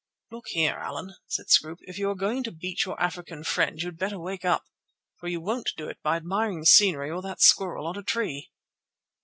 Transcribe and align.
"Look 0.31 0.47
here, 0.47 0.73
Allan," 0.77 1.13
said 1.27 1.51
Scroope, 1.51 1.77
"if 1.83 1.99
you 1.99 2.09
are 2.09 2.15
going 2.15 2.41
to 2.45 2.51
beat 2.51 2.85
your 2.85 2.99
African 2.99 3.43
friend 3.43 3.79
you 3.79 3.89
had 3.89 3.99
better 3.99 4.17
wake 4.17 4.43
up, 4.43 4.63
for 5.19 5.27
you 5.27 5.39
won't 5.39 5.73
do 5.77 5.87
it 5.89 5.99
by 6.01 6.15
admiring 6.15 6.59
the 6.59 6.65
scenery 6.65 7.11
or 7.11 7.21
that 7.21 7.39
squirrel 7.39 7.85
on 7.85 7.97
a 7.99 8.01
tree." 8.01 8.49